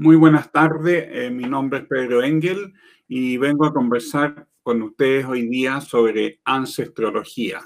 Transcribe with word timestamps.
Muy 0.00 0.16
buenas 0.16 0.50
tardes, 0.50 1.08
eh, 1.10 1.30
mi 1.30 1.42
nombre 1.42 1.80
es 1.80 1.84
Pedro 1.84 2.22
Engel 2.22 2.72
y 3.06 3.36
vengo 3.36 3.66
a 3.66 3.74
conversar 3.74 4.48
con 4.62 4.80
ustedes 4.80 5.26
hoy 5.26 5.46
día 5.46 5.82
sobre 5.82 6.40
ancestrología. 6.42 7.60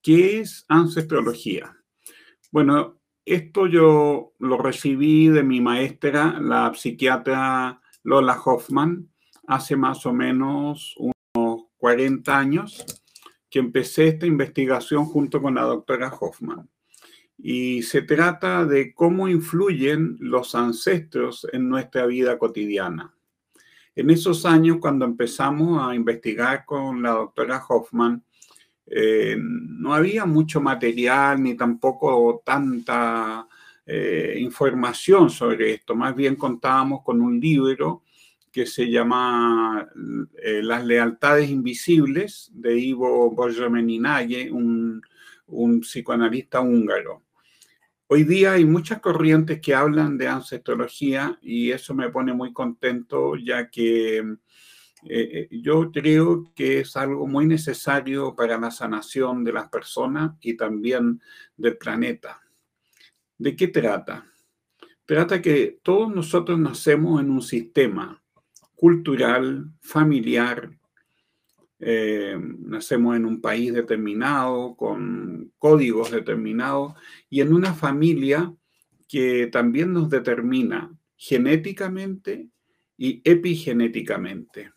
¿Qué 0.00 0.40
es 0.40 0.64
ancestrología? 0.66 1.76
Bueno, 2.50 3.02
esto 3.26 3.66
yo 3.66 4.32
lo 4.38 4.56
recibí 4.56 5.28
de 5.28 5.42
mi 5.42 5.60
maestra, 5.60 6.40
la 6.40 6.72
psiquiatra 6.72 7.82
Lola 8.02 8.40
Hoffman, 8.42 9.10
hace 9.46 9.76
más 9.76 10.06
o 10.06 10.14
menos 10.14 10.94
unos 11.34 11.64
40 11.76 12.34
años 12.34 12.82
que 13.50 13.58
empecé 13.58 14.08
esta 14.08 14.24
investigación 14.24 15.04
junto 15.04 15.42
con 15.42 15.56
la 15.56 15.64
doctora 15.64 16.10
Hoffman 16.18 16.66
y 17.38 17.82
se 17.82 18.02
trata 18.02 18.64
de 18.64 18.94
cómo 18.94 19.28
influyen 19.28 20.16
los 20.20 20.54
ancestros 20.54 21.46
en 21.52 21.68
nuestra 21.68 22.06
vida 22.06 22.38
cotidiana. 22.38 23.14
En 23.94 24.10
esos 24.10 24.44
años, 24.44 24.78
cuando 24.80 25.04
empezamos 25.04 25.82
a 25.82 25.94
investigar 25.94 26.64
con 26.64 27.02
la 27.02 27.12
doctora 27.12 27.62
Hoffman, 27.66 28.22
eh, 28.86 29.36
no 29.38 29.94
había 29.94 30.26
mucho 30.26 30.60
material 30.60 31.42
ni 31.42 31.54
tampoco 31.54 32.42
tanta 32.44 33.48
eh, 33.84 34.36
información 34.38 35.30
sobre 35.30 35.74
esto. 35.74 35.94
Más 35.94 36.14
bien 36.14 36.36
contábamos 36.36 37.02
con 37.02 37.20
un 37.20 37.40
libro 37.40 38.02
que 38.52 38.66
se 38.66 38.90
llama 38.90 39.86
eh, 40.42 40.62
Las 40.62 40.84
lealtades 40.84 41.50
invisibles 41.50 42.50
de 42.54 42.78
Ivo 42.78 43.30
Borjomeninage, 43.30 44.50
un, 44.50 45.02
un 45.46 45.80
psicoanalista 45.80 46.60
húngaro. 46.60 47.25
Hoy 48.08 48.22
día 48.22 48.52
hay 48.52 48.64
muchas 48.64 49.00
corrientes 49.00 49.60
que 49.60 49.74
hablan 49.74 50.16
de 50.16 50.28
ancestrología 50.28 51.36
y 51.42 51.72
eso 51.72 51.92
me 51.92 52.08
pone 52.08 52.32
muy 52.32 52.52
contento 52.52 53.34
ya 53.34 53.68
que 53.68 54.18
eh, 54.18 54.36
eh, 55.08 55.48
yo 55.50 55.90
creo 55.90 56.52
que 56.54 56.80
es 56.80 56.96
algo 56.96 57.26
muy 57.26 57.46
necesario 57.46 58.36
para 58.36 58.58
la 58.58 58.70
sanación 58.70 59.42
de 59.42 59.52
las 59.52 59.68
personas 59.70 60.36
y 60.40 60.56
también 60.56 61.20
del 61.56 61.78
planeta. 61.78 62.40
¿De 63.38 63.56
qué 63.56 63.66
trata? 63.66 64.24
Trata 65.04 65.42
que 65.42 65.80
todos 65.82 66.14
nosotros 66.14 66.60
nacemos 66.60 67.20
en 67.20 67.28
un 67.28 67.42
sistema 67.42 68.22
cultural, 68.76 69.72
familiar, 69.80 70.70
eh, 71.78 72.38
nacemos 72.40 73.16
en 73.16 73.26
un 73.26 73.40
país 73.40 73.72
determinado, 73.72 74.76
con 74.76 75.52
códigos 75.58 76.10
determinados 76.10 76.94
y 77.28 77.40
en 77.40 77.52
una 77.52 77.74
familia 77.74 78.54
que 79.08 79.46
también 79.48 79.92
nos 79.92 80.08
determina 80.08 80.90
genéticamente 81.16 82.48
y 82.96 83.20
epigenéticamente, 83.24 84.72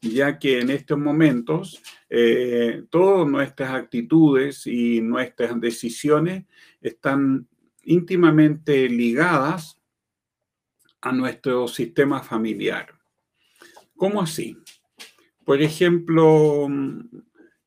ya 0.00 0.38
que 0.38 0.60
en 0.60 0.70
estos 0.70 0.98
momentos 0.98 1.82
eh, 2.08 2.84
todas 2.90 3.28
nuestras 3.28 3.70
actitudes 3.74 4.66
y 4.66 5.00
nuestras 5.00 5.60
decisiones 5.60 6.44
están 6.80 7.48
íntimamente 7.82 8.88
ligadas 8.88 9.80
a 11.00 11.12
nuestro 11.12 11.68
sistema 11.68 12.22
familiar. 12.22 12.94
¿Cómo 13.96 14.22
así? 14.22 14.56
Por 15.44 15.60
ejemplo, 15.60 16.68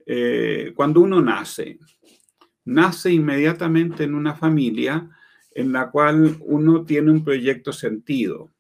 eh, 0.06 0.74
cuando 0.76 1.02
uno 1.02 1.22
nace, 1.22 1.80
nace 2.66 3.12
inmediatamente 3.12 4.04
en 4.04 4.16
una 4.16 4.34
familia 4.34 5.10
en 5.54 5.72
la 5.72 5.90
cual 5.90 6.38
uno 6.42 6.84
tiene 6.84 7.12
un 7.12 7.24
proyecto 7.24 7.72
sentido. 7.72 8.52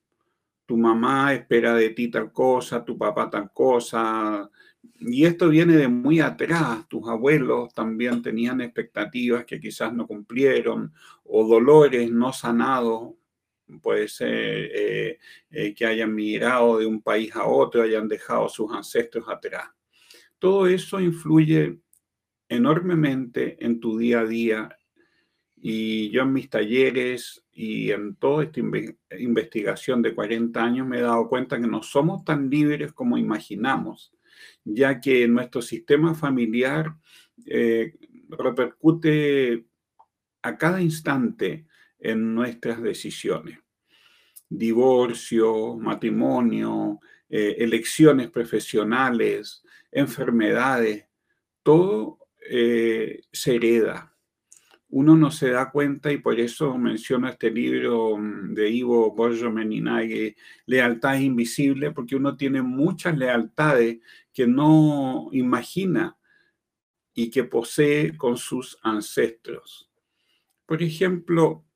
Tu 0.66 0.78
mamá 0.78 1.34
espera 1.34 1.74
de 1.74 1.90
ti 1.91 2.09
tal 2.09 2.31
cosa, 2.31 2.84
tu 2.84 2.97
papá 2.97 3.30
tal 3.30 3.52
cosa. 3.53 4.50
Y 5.00 5.25
esto 5.25 5.50
viene 5.50 5.78
de 5.78 5.88
muy 5.88 6.20
atrás. 6.20 6.88
Tus 6.88 7.08
abuelos 7.08 7.74
también 7.74 8.22
tenían 8.22 8.62
expectativas 8.62 9.46
que 9.46 9.59
quizás 9.59 9.94
no 9.94 10.06
cumplieron 10.06 10.94
o 11.24 11.47
dolores 11.47 12.12
no 12.12 12.34
sanados 12.34 13.14
puede 13.81 14.07
ser 14.07 14.29
eh, 14.73 15.19
eh, 15.51 15.73
que 15.73 15.85
hayan 15.85 16.13
migrado 16.13 16.79
de 16.79 16.85
un 16.85 17.01
país 17.01 17.35
a 17.35 17.45
otro, 17.45 17.81
hayan 17.81 18.07
dejado 18.07 18.50
sus 18.50 18.72
ancestros 18.72 19.28
atrás. 19.28 19.69
Todo 20.39 20.67
eso 20.67 21.00
influye 21.00 21.79
enormemente 22.50 23.57
en 23.63 23.79
tu 23.79 23.97
día 23.97 24.22
a 24.22 24.25
día 24.25 24.78
y 25.55 26.09
yo 26.11 26.22
en 26.22 26.33
mis 26.33 26.50
talleres 26.50 27.44
y 27.51 27.91
en 27.91 28.16
toda 28.16 28.44
esta 28.44 28.61
investigación 29.17 30.01
de 30.01 30.13
40 30.13 30.63
años 30.63 30.88
me 30.88 30.99
he 30.99 31.01
dado 31.01 31.28
cuenta 31.28 31.59
que 31.59 31.67
no 31.67 31.81
somos 31.81 32.23
tan 32.23 32.49
libres 32.49 32.94
como 32.94 33.17
imaginamos, 33.17 34.13
ya 34.63 35.01
que 35.01 35.28
nuestro 35.28 35.61
sistema 35.61 36.13
familiar 36.13 36.95
eh, 37.47 37.95
repercute 38.29 39.66
a 40.44 40.57
cada 40.57 40.81
instante 40.81 41.66
en 42.00 42.35
nuestras 42.35 42.81
decisiones. 42.81 43.59
Divorcio, 44.50 45.75
matrimonio, 45.78 47.00
eh, 47.30 47.56
elecciones 47.59 48.30
profesionales, 48.30 49.63
enfermedades, 49.91 51.06
todo 51.63 52.19
eh, 52.50 53.22
se 53.31 53.56
hereda. 53.56 54.13
Uno 54.90 55.18
no 55.18 55.31
se 55.31 55.50
da 55.50 55.69
cuenta 55.69 56.13
y 56.13 56.19
por 56.19 56.40
eso 56.40 56.78
menciono 56.78 57.28
este 57.28 57.52
libro 57.52 58.18
mm, 58.18 58.53
de 58.53 58.69
Ivo 58.69 59.14
Borjo 59.14 59.52
Meninage, 59.52 60.38
Lealtad 60.66 61.19
Invisible, 61.19 61.91
porque 61.91 62.16
uno 62.16 62.38
tiene 62.38 62.62
muchas 62.62 63.18
lealtades 63.18 63.97
que 64.31 64.47
no 64.47 65.28
imagina 65.34 66.18
y 67.14 67.29
que 67.29 67.44
posee 67.44 68.16
con 68.16 68.38
sus 68.38 68.78
ancestros. 68.81 69.91
Por 70.66 70.81
ejemplo, 70.81 71.66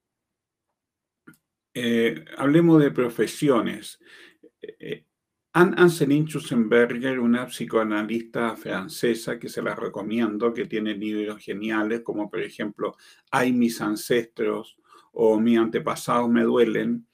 eh, 1.73 2.25
hablemos 2.37 2.81
de 2.81 2.91
profesiones. 2.91 3.99
Eh, 4.61 5.05
Anne-Anseline 5.53 6.27
Schussenberger, 6.27 7.19
una 7.19 7.45
psicoanalista 7.47 8.55
francesa 8.55 9.37
que 9.37 9.49
se 9.49 9.61
la 9.61 9.75
recomiendo, 9.75 10.53
que 10.53 10.65
tiene 10.65 10.93
libros 10.93 11.43
geniales, 11.43 12.01
como 12.01 12.29
por 12.29 12.41
ejemplo 12.41 12.95
Hay 13.31 13.51
mis 13.51 13.81
ancestros 13.81 14.77
o 15.11 15.39
Mi 15.39 15.57
antepasado 15.57 16.29
me 16.29 16.43
duelen, 16.43 17.05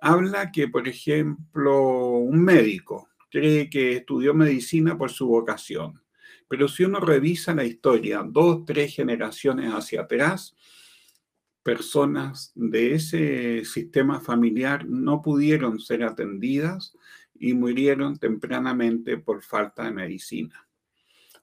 habla 0.00 0.50
que, 0.50 0.66
por 0.66 0.88
ejemplo, 0.88 2.08
un 2.18 2.42
médico 2.42 3.08
cree 3.30 3.70
que 3.70 3.92
estudió 3.92 4.34
medicina 4.34 4.98
por 4.98 5.10
su 5.12 5.28
vocación, 5.28 6.02
pero 6.48 6.66
si 6.66 6.84
uno 6.84 6.98
revisa 6.98 7.54
la 7.54 7.64
historia 7.64 8.24
dos, 8.28 8.64
tres 8.66 8.94
generaciones 8.94 9.72
hacia 9.72 10.02
atrás, 10.02 10.56
personas 11.62 12.52
de 12.54 12.94
ese 12.94 13.64
sistema 13.64 14.20
familiar 14.20 14.86
no 14.86 15.22
pudieron 15.22 15.78
ser 15.78 16.02
atendidas 16.02 16.96
y 17.34 17.54
murieron 17.54 18.18
tempranamente 18.18 19.18
por 19.18 19.42
falta 19.42 19.84
de 19.84 19.92
medicina. 19.92 20.66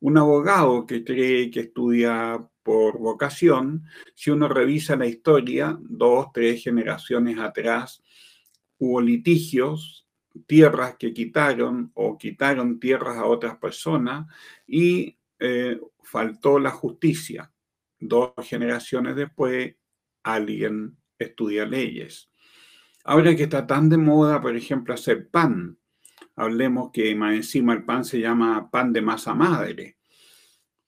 Un 0.02 0.18
abogado 0.18 0.85
que 0.85 1.03
cree 1.03 1.52
que 1.52 1.62
estudia 1.62 2.41
por 2.63 3.00
vocación, 3.00 3.84
si 4.16 4.31
uno 4.31 4.47
revisa 4.47 4.96
la 4.96 5.07
historia, 5.07 5.78
dos, 5.81 6.28
tres 6.34 6.63
generaciones 6.63 7.38
atrás, 7.38 8.01
hubo 8.78 9.01
litigios, 9.01 10.07
tierras 10.47 10.96
que 10.97 11.13
quitaron 11.13 11.91
o 11.96 12.18
quitaron 12.18 12.80
tierras 12.80 13.18
a 13.18 13.25
otras 13.25 13.57
personas 13.57 14.28
y 14.68 15.18
eh, 15.40 15.80
faltó 16.03 16.60
la 16.60 16.72
justicia. 16.72 17.51
Dos 18.00 18.31
generaciones 18.44 19.15
después 19.15 19.75
alguien 20.24 20.98
estudia 21.18 21.66
leyes. 21.66 22.30
Ahora 23.04 23.36
que 23.36 23.44
está 23.44 23.66
tan 23.66 23.89
de 23.89 23.98
moda, 23.98 24.42
por 24.42 24.56
ejemplo, 24.56 24.94
hacer 24.94 25.30
pan, 25.30 25.77
hablemos 26.36 26.92
que 26.92 27.16
más 27.16 27.36
encima 27.36 27.74
el 27.74 27.83
pan 27.83 28.06
se 28.06 28.19
llama 28.19 28.69
pan 28.69 28.94
de 28.94 29.01
masa 29.01 29.33
madre. 29.33 29.98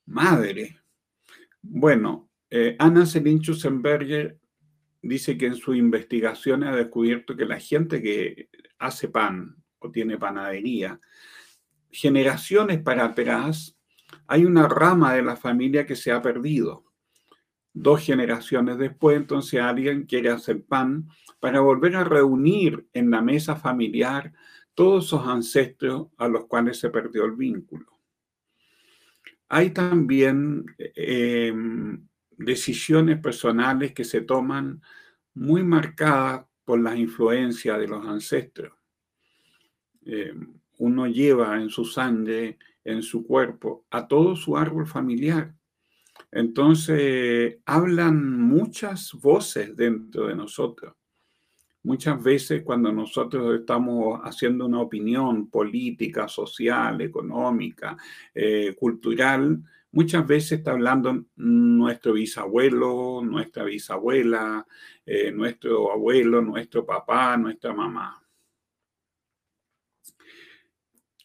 Madre. 0.06 0.80
Bueno, 1.62 2.30
eh, 2.50 2.76
Anna 2.80 3.06
Selin 3.06 3.40
Schussenberger 3.40 4.40
dice 5.02 5.38
que 5.38 5.48
en 5.48 5.56
su 5.56 5.74
investigación 5.74 6.64
ha 6.64 6.76
descubierto 6.76 7.36
que 7.36 7.46
la 7.46 7.60
gente 7.60 8.02
que 8.02 8.50
hace 8.78 9.08
pan 9.08 9.56
o 9.80 9.90
tiene 9.90 10.18
panadería, 10.18 11.00
generaciones 11.90 12.82
para 12.82 13.06
atrás, 13.06 13.78
hay 14.28 14.46
una 14.46 14.68
rama 14.68 15.14
de 15.14 15.24
la 15.24 15.36
familia 15.36 15.86
que 15.86 15.96
se 15.96 16.12
ha 16.12 16.22
perdido 16.22 16.91
dos 17.74 18.02
generaciones 18.02 18.78
después, 18.78 19.18
entonces 19.18 19.62
alguien 19.62 20.04
quiere 20.04 20.30
hacer 20.30 20.64
pan 20.64 21.10
para 21.40 21.62
volver 21.62 21.96
a 21.96 22.04
reunir 22.04 22.88
en 22.94 23.12
la 23.12 23.22
mesa 23.22 23.56
familiar 23.56 24.34
todos 24.74 25.06
esos 25.06 25.28
ancestros 25.28 26.08
a 26.18 26.28
los 26.28 26.46
cuales 26.46 26.80
se 26.80 26.90
perdió 26.90 27.26
el 27.26 27.34
vínculo. 27.34 27.88
Hay 29.50 29.72
también 29.72 30.66
em, 30.78 32.08
decisiones 32.38 33.20
personales 33.20 33.94
que 33.94 34.06
se 34.06 34.22
toman 34.22 34.82
muy 35.34 35.64
marcadas 35.64 36.46
por 36.64 36.80
las 36.80 36.98
influencias 36.98 37.78
de 37.80 37.88
los 37.88 38.06
ancestros. 38.06 38.74
Eh, 40.06 40.34
uno 40.78 41.06
lleva 41.06 41.62
en 41.62 41.70
su 41.70 41.86
sangre, 41.86 42.58
en 42.84 43.04
su 43.04 43.26
cuerpo, 43.26 43.86
a 43.92 44.08
todo 44.08 44.36
su 44.36 44.58
árbol 44.58 44.88
familiar. 44.88 45.54
Entonces, 46.32 47.58
hablan 47.66 48.40
muchas 48.40 49.14
voces 49.14 49.76
dentro 49.76 50.28
de 50.28 50.36
nosotros. 50.36 50.94
Muchas 51.84 52.22
veces 52.22 52.62
cuando 52.64 52.92
nosotros 52.92 53.60
estamos 53.60 54.22
haciendo 54.24 54.68
una 54.68 54.82
opinión 54.82 55.50
política, 55.50 56.28
social, 56.28 57.02
económica, 57.02 57.98
eh, 58.36 58.76
cultural, 58.80 59.64
muchas 59.92 60.26
veces 60.28 60.60
está 60.60 60.72
hablando 60.72 61.26
nuestro 61.36 62.14
bisabuelo, 62.14 63.22
nuestra 63.24 63.64
bisabuela, 63.64 64.66
eh, 65.06 65.32
nuestro 65.32 65.92
abuelo, 65.92 66.42
nuestro 66.42 66.86
papá, 66.86 67.36
nuestra 67.36 67.74
mamá. 67.74 68.24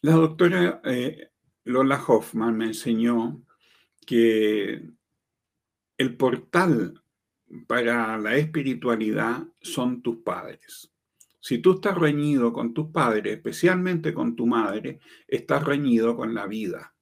La 0.01 0.13
doctora 0.13 0.81
eh, 0.85 1.29
Lola 1.65 2.03
Hoffman 2.07 2.57
me 2.57 2.65
enseñó 2.65 3.43
que 4.05 4.96
el 5.97 6.15
portal 6.15 7.01
para 7.65 8.17
la 8.17 8.35
espiritualidad 8.35 9.43
son 9.61 10.01
tus 10.01 10.17
padres. 10.17 10.91
Si 11.39 11.59
tú 11.59 11.75
estás 11.75 11.97
reñido 11.97 12.51
con 12.51 12.73
tus 12.73 12.87
padres, 12.87 13.35
especialmente 13.37 14.13
con 14.13 14.35
tu 14.35 14.45
madre, 14.45 14.99
estás 15.27 15.63
reñido 15.63 16.15
con 16.15 16.33
la 16.33 16.45
vida. 16.45 16.93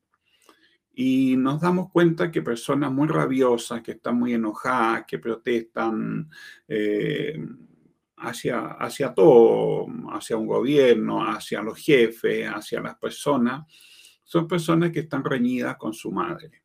Y 0.94 1.36
nos 1.36 1.59
damos 1.59 1.92
cuenta 1.92 2.31
que 2.31 2.42
personas 2.42 2.92
muy 2.92 3.07
rabiosas, 3.07 3.81
que 3.81 3.94
están 3.94 4.18
muy 4.18 4.33
enojadas, 4.33 5.06
que 5.06 5.19
protestan 5.19 6.30
eh, 6.68 7.44
hacia, 8.18 8.68
hacia 8.74 9.13
todo, 9.13 9.88
hacia 10.13 10.38
un 10.38 10.48
gobierno, 10.48 11.25
hacia 11.25 11.62
los 11.62 11.77
jefes, 11.80 12.48
hacia 12.48 12.81
las 12.81 12.95
personas, 12.98 13.65
son 14.24 14.48
personas 14.48 14.91
que 14.91 15.01
están 15.01 15.24
reñidas 15.24 15.75
con 15.75 15.94
su 15.94 16.12
madre. 16.12 16.64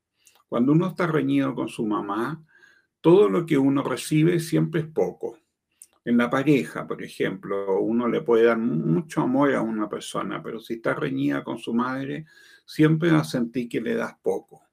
Cuando 0.50 0.73
uno 0.73 0.88
está 0.88 1.06
reñido 1.06 1.55
con 1.55 1.69
su 1.69 1.87
mamá, 1.87 2.44
todo 3.00 3.29
lo 3.29 3.47
que 3.47 3.56
uno 3.56 3.85
recibe 3.85 4.41
siempre 4.41 4.81
es 4.81 4.87
poco. 4.88 5.38
En 6.05 6.17
la 6.17 6.29
pareja, 6.29 6.88
por 6.88 7.05
ejemplo, 7.05 7.81
uno 7.81 8.08
le 8.08 8.23
puede 8.23 8.47
dar 8.47 8.58
mucho 8.58 9.20
amor 9.20 9.55
a 9.55 9.62
una 9.62 9.88
persona, 9.88 10.43
pero 10.43 10.58
si 10.58 10.75
está 10.75 10.93
reñida 10.93 11.44
con 11.44 11.58
su 11.58 11.73
madre, 11.73 12.26
siempre 12.67 13.12
va 13.12 13.20
a 13.20 13.25
sentir 13.25 13.69
que 13.69 13.81
le 13.81 13.94
das 13.94 14.17
poco. 14.20 14.64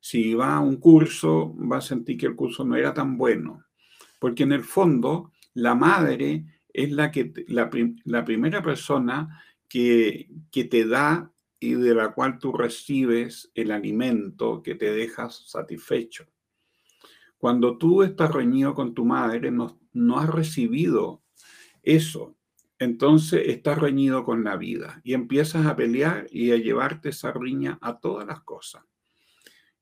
Si 0.00 0.32
va 0.32 0.56
a 0.56 0.60
un 0.60 0.76
curso, 0.78 1.54
va 1.58 1.76
a 1.76 1.82
sentir 1.82 2.16
que 2.16 2.24
el 2.24 2.34
curso 2.34 2.64
no 2.64 2.74
era 2.76 2.94
tan 2.94 3.18
bueno, 3.18 3.64
porque 4.18 4.44
en 4.44 4.52
el 4.52 4.64
fondo 4.64 5.32
la 5.52 5.74
madre 5.74 6.46
es 6.72 6.90
la, 6.90 7.10
que, 7.10 7.34
la, 7.48 7.68
primera 8.24 8.62
persona 8.62 9.42
que, 9.68 10.30
que 10.50 10.64
te 10.64 10.86
da 10.86 11.30
y 11.60 11.74
de 11.74 11.94
la 11.94 12.12
cual 12.12 12.38
tú 12.38 12.52
recibes 12.52 13.50
el 13.54 13.70
alimento 13.70 14.62
que 14.62 14.74
te 14.74 14.92
dejas 14.92 15.48
satisfecho. 15.48 16.26
Cuando 17.36 17.78
tú 17.78 18.02
estás 18.02 18.32
reñido 18.32 18.74
con 18.74 18.94
tu 18.94 19.04
madre, 19.04 19.50
no, 19.50 19.78
no 19.92 20.18
has 20.18 20.28
recibido 20.28 21.22
eso. 21.82 22.36
Entonces 22.78 23.42
estás 23.46 23.78
reñido 23.78 24.24
con 24.24 24.44
la 24.44 24.56
vida 24.56 25.00
y 25.02 25.14
empiezas 25.14 25.66
a 25.66 25.74
pelear 25.74 26.26
y 26.30 26.52
a 26.52 26.56
llevarte 26.56 27.08
esa 27.08 27.32
riña 27.32 27.78
a 27.80 27.98
todas 27.98 28.26
las 28.26 28.40
cosas. 28.42 28.84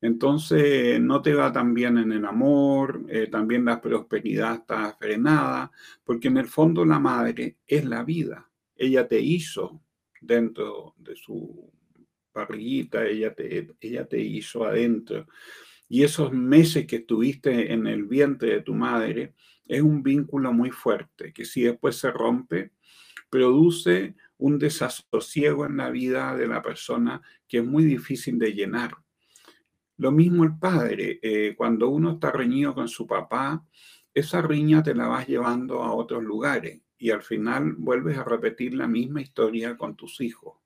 Entonces 0.00 1.00
no 1.00 1.22
te 1.22 1.34
va 1.34 1.52
tan 1.52 1.74
bien 1.74 1.98
en 1.98 2.12
el 2.12 2.24
amor, 2.24 3.04
eh, 3.08 3.28
también 3.28 3.64
la 3.64 3.80
prosperidad 3.80 4.54
está 4.54 4.92
frenada, 4.98 5.70
porque 6.04 6.28
en 6.28 6.36
el 6.36 6.46
fondo 6.46 6.84
la 6.84 6.98
madre 6.98 7.58
es 7.66 7.84
la 7.84 8.04
vida. 8.04 8.48
Ella 8.76 9.08
te 9.08 9.20
hizo 9.20 9.80
dentro 10.26 10.94
de 10.98 11.16
su 11.16 11.70
parrillita, 12.32 13.06
ella 13.06 13.34
te, 13.34 13.68
ella 13.80 14.06
te 14.06 14.20
hizo 14.20 14.64
adentro 14.64 15.26
y 15.88 16.02
esos 16.02 16.32
meses 16.32 16.86
que 16.86 16.96
estuviste 16.96 17.72
en 17.72 17.86
el 17.86 18.04
vientre 18.04 18.50
de 18.50 18.62
tu 18.62 18.74
madre 18.74 19.34
es 19.66 19.82
un 19.82 20.02
vínculo 20.02 20.52
muy 20.52 20.70
fuerte 20.70 21.32
que 21.32 21.44
si 21.44 21.62
después 21.62 21.96
se 21.96 22.10
rompe, 22.10 22.72
produce 23.30 24.14
un 24.38 24.58
desasosiego 24.58 25.66
en 25.66 25.76
la 25.76 25.90
vida 25.90 26.36
de 26.36 26.46
la 26.46 26.62
persona 26.62 27.22
que 27.48 27.58
es 27.58 27.64
muy 27.64 27.84
difícil 27.84 28.38
de 28.38 28.52
llenar. 28.52 28.92
Lo 29.96 30.12
mismo 30.12 30.44
el 30.44 30.58
padre, 30.58 31.18
eh, 31.22 31.54
cuando 31.56 31.88
uno 31.88 32.12
está 32.12 32.30
reñido 32.30 32.74
con 32.74 32.88
su 32.88 33.06
papá, 33.06 33.64
esa 34.12 34.42
riña 34.42 34.82
te 34.82 34.94
la 34.94 35.06
vas 35.06 35.26
llevando 35.26 35.82
a 35.82 35.94
otros 35.94 36.22
lugares 36.22 36.82
y 36.98 37.10
al 37.10 37.22
final 37.22 37.74
vuelves 37.76 38.18
a 38.18 38.24
repetir 38.24 38.74
la 38.74 38.86
misma 38.86 39.20
historia 39.20 39.76
con 39.76 39.96
tus 39.96 40.20
hijos 40.20 40.56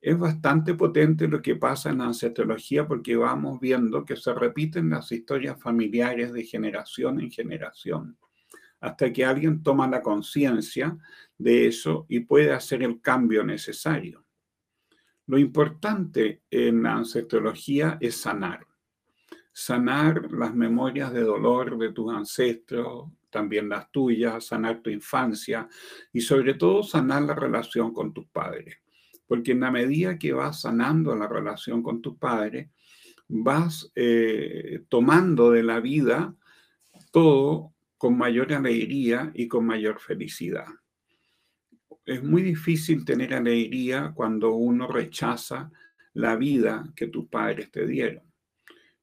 es 0.00 0.18
bastante 0.18 0.74
potente 0.74 1.28
lo 1.28 1.42
que 1.42 1.56
pasa 1.56 1.90
en 1.90 1.98
la 1.98 2.06
ancestrología 2.06 2.88
porque 2.88 3.16
vamos 3.16 3.60
viendo 3.60 4.04
que 4.04 4.16
se 4.16 4.32
repiten 4.32 4.90
las 4.90 5.12
historias 5.12 5.60
familiares 5.60 6.32
de 6.32 6.44
generación 6.44 7.20
en 7.20 7.30
generación, 7.30 8.16
hasta 8.80 9.12
que 9.12 9.24
alguien 9.24 9.62
toma 9.62 9.86
la 9.88 10.00
conciencia 10.00 10.96
de 11.36 11.66
eso 11.66 12.06
y 12.08 12.20
puede 12.20 12.52
hacer 12.52 12.82
el 12.82 13.00
cambio 13.02 13.44
necesario. 13.44 14.24
Lo 15.26 15.38
importante 15.38 16.42
en 16.50 16.82
la 16.82 16.94
ancestrología 16.94 17.98
es 18.00 18.16
sanar. 18.16 18.66
Sanar 19.52 20.32
las 20.32 20.54
memorias 20.54 21.12
de 21.12 21.20
dolor 21.20 21.76
de 21.76 21.92
tus 21.92 22.12
ancestros, 22.12 23.10
también 23.30 23.68
las 23.68 23.90
tuyas, 23.90 24.46
sanar 24.46 24.82
tu 24.82 24.90
infancia 24.90 25.68
y 26.12 26.20
sobre 26.20 26.54
todo 26.54 26.82
sanar 26.82 27.22
la 27.22 27.34
relación 27.34 27.92
con 27.92 28.12
tus 28.12 28.26
padres 28.26 28.78
porque 29.30 29.52
en 29.52 29.60
la 29.60 29.70
medida 29.70 30.18
que 30.18 30.32
vas 30.32 30.62
sanando 30.62 31.14
la 31.14 31.28
relación 31.28 31.84
con 31.84 32.02
tu 32.02 32.18
padre, 32.18 32.72
vas 33.28 33.88
eh, 33.94 34.82
tomando 34.88 35.52
de 35.52 35.62
la 35.62 35.78
vida 35.78 36.34
todo 37.12 37.72
con 37.96 38.18
mayor 38.18 38.52
alegría 38.52 39.30
y 39.32 39.46
con 39.46 39.64
mayor 39.66 40.00
felicidad. 40.00 40.66
Es 42.04 42.24
muy 42.24 42.42
difícil 42.42 43.04
tener 43.04 43.32
alegría 43.32 44.10
cuando 44.16 44.50
uno 44.54 44.88
rechaza 44.88 45.70
la 46.14 46.34
vida 46.34 46.92
que 46.96 47.06
tus 47.06 47.28
padres 47.28 47.70
te 47.70 47.86
dieron. 47.86 48.24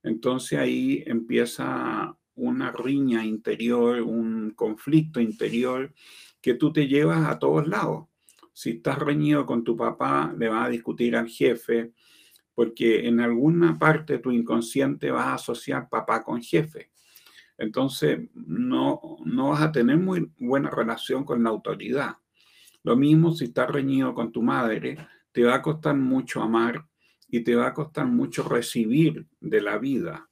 Entonces 0.03 0.59
ahí 0.59 1.05
empieza 1.07 2.16
una 2.37 2.71
riña 2.71 3.25
interior, 3.25 4.01
un 4.01 4.51
conflicto 4.51 5.19
interior 5.19 5.93
que 6.41 6.53
tú 6.53 6.71
te 6.71 6.87
llevas 6.87 7.27
a 7.27 7.39
todos 7.39 7.67
lados. 7.67 8.07
Si 8.53 8.71
estás 8.71 8.99
reñido 8.99 9.45
con 9.45 9.63
tu 9.63 9.75
papá, 9.75 10.33
le 10.37 10.47
vas 10.47 10.67
a 10.67 10.69
discutir 10.69 11.15
al 11.15 11.27
jefe, 11.27 11.91
porque 12.55 13.07
en 13.07 13.19
alguna 13.19 13.77
parte 13.77 14.13
de 14.13 14.19
tu 14.19 14.31
inconsciente 14.31 15.11
vas 15.11 15.27
a 15.27 15.33
asociar 15.35 15.89
papá 15.89 16.23
con 16.23 16.41
jefe. 16.41 16.91
Entonces, 17.57 18.29
no, 18.33 19.17
no 19.25 19.49
vas 19.49 19.61
a 19.61 19.71
tener 19.71 19.97
muy 19.97 20.31
buena 20.37 20.69
relación 20.69 21.23
con 21.23 21.43
la 21.43 21.49
autoridad. 21.49 22.17
Lo 22.83 22.95
mismo 22.95 23.33
si 23.33 23.45
estás 23.45 23.69
reñido 23.69 24.13
con 24.13 24.31
tu 24.31 24.41
madre, 24.41 24.97
te 25.31 25.43
va 25.43 25.55
a 25.55 25.61
costar 25.61 25.95
mucho 25.95 26.41
amar 26.41 26.87
y 27.27 27.41
te 27.41 27.55
va 27.55 27.67
a 27.67 27.73
costar 27.73 28.07
mucho 28.07 28.43
recibir 28.43 29.27
de 29.39 29.61
la 29.61 29.77
vida. 29.77 30.26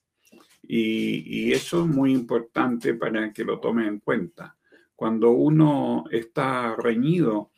Y, 0.68 1.52
eso 1.54 1.84
es 1.84 1.88
muy 1.88 2.12
importante 2.12 2.94
para 2.94 3.32
que 3.32 3.44
lo 3.44 3.60
tomes 3.60 3.88
en 3.88 4.00
cuenta. 4.00 4.58
Cuando 4.96 5.32
uno 5.32 6.06
está 6.12 6.76
reñido 6.76 7.52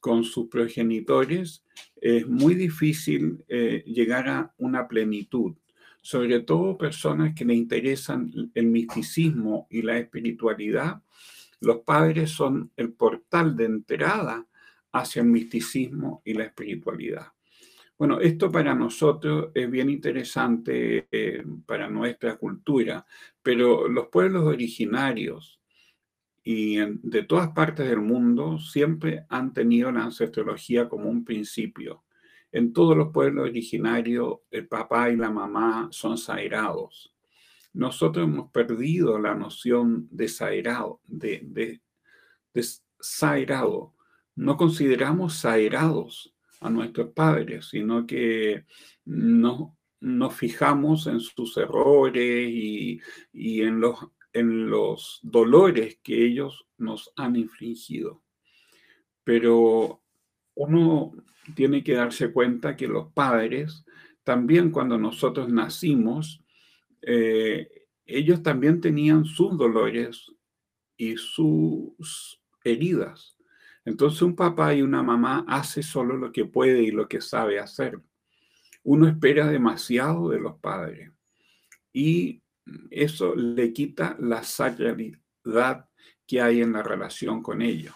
con 0.00 0.24
sus 0.24 0.48
progenitores, 0.48 1.64
es 2.00 2.26
muy 2.26 2.54
difícil 2.54 3.44
eh, 3.48 3.82
llegar 3.86 4.28
a 4.28 4.54
una 4.58 4.86
plenitud. 4.86 5.54
Sobre 6.02 6.40
todo 6.40 6.76
personas 6.76 7.34
que 7.34 7.44
le 7.44 7.54
interesan 7.54 8.30
el 8.54 8.66
misticismo 8.66 9.66
y 9.70 9.82
la 9.82 9.98
espiritualidad, 9.98 11.02
los 11.60 11.78
padres 11.78 12.30
son 12.30 12.70
el 12.76 12.92
portal 12.92 13.56
de 13.56 13.64
entrada 13.64 14.46
hacia 14.92 15.22
el 15.22 15.28
misticismo 15.28 16.22
y 16.24 16.34
la 16.34 16.44
espiritualidad. 16.44 17.28
Bueno, 17.96 18.20
esto 18.20 18.50
para 18.50 18.74
nosotros 18.74 19.50
es 19.54 19.70
bien 19.70 19.88
interesante 19.88 21.06
eh, 21.12 21.44
para 21.64 21.88
nuestra 21.88 22.36
cultura, 22.36 23.06
pero 23.40 23.88
los 23.88 24.08
pueblos 24.08 24.44
originarios 24.44 25.60
y 26.42 26.76
de 26.76 27.22
todas 27.22 27.50
partes 27.50 27.88
del 27.88 28.00
mundo 28.00 28.58
siempre 28.58 29.24
han 29.28 29.54
tenido 29.54 29.92
la 29.92 30.04
ancestrología 30.04 30.88
como 30.88 31.08
un 31.08 31.24
principio. 31.24 32.04
En 32.50 32.72
todos 32.72 32.96
los 32.96 33.12
pueblos 33.12 33.48
originarios, 33.48 34.40
el 34.50 34.66
papá 34.66 35.10
y 35.10 35.16
la 35.16 35.30
mamá 35.30 35.88
son 35.90 36.18
sagrados. 36.18 37.14
Nosotros 37.72 38.26
hemos 38.26 38.50
perdido 38.50 39.18
la 39.18 39.34
noción 39.34 40.08
de 40.10 40.28
sagrado, 40.28 41.00
de, 41.06 41.40
de, 41.44 41.80
No 44.36 44.56
consideramos 44.56 45.34
sagrados 45.34 46.33
a 46.64 46.70
nuestros 46.70 47.12
padres, 47.12 47.68
sino 47.68 48.06
que 48.06 48.64
no, 49.04 49.76
nos 50.00 50.34
fijamos 50.34 51.06
en 51.06 51.20
sus 51.20 51.56
errores 51.56 52.48
y, 52.50 53.00
y 53.32 53.62
en 53.62 53.80
los 53.80 53.98
en 54.34 54.68
los 54.68 55.20
dolores 55.22 56.00
que 56.02 56.26
ellos 56.26 56.66
nos 56.76 57.12
han 57.16 57.36
infligido. 57.36 58.22
Pero 59.22 60.02
uno 60.54 61.12
tiene 61.54 61.82
que 61.82 61.94
darse 61.94 62.32
cuenta 62.32 62.76
que 62.76 62.88
los 62.88 63.12
padres, 63.12 63.84
también 64.24 64.70
cuando 64.70 64.98
nosotros 64.98 65.48
nacimos, 65.48 66.42
eh, 67.00 67.86
ellos 68.04 68.42
también 68.42 68.80
tenían 68.80 69.24
sus 69.24 69.56
dolores 69.56 70.32
y 70.96 71.16
sus 71.16 72.40
heridas. 72.64 73.36
Entonces 73.84 74.22
un 74.22 74.34
papá 74.34 74.74
y 74.74 74.82
una 74.82 75.02
mamá 75.02 75.44
hace 75.46 75.82
solo 75.82 76.16
lo 76.16 76.32
que 76.32 76.44
puede 76.44 76.82
y 76.82 76.90
lo 76.90 77.06
que 77.06 77.20
sabe 77.20 77.58
hacer. 77.58 78.00
Uno 78.82 79.08
espera 79.08 79.46
demasiado 79.46 80.28
de 80.30 80.40
los 80.40 80.58
padres 80.58 81.10
y 81.92 82.42
eso 82.90 83.34
le 83.34 83.72
quita 83.72 84.16
la 84.20 84.42
sacralidad 84.42 85.88
que 86.26 86.40
hay 86.40 86.62
en 86.62 86.72
la 86.72 86.82
relación 86.82 87.42
con 87.42 87.62
ellos. 87.62 87.94